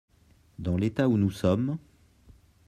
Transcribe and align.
Dans 0.57 0.77
l'état 0.77 1.07
où 1.07 1.15
nous 1.19 1.29
sommes. 1.29 1.77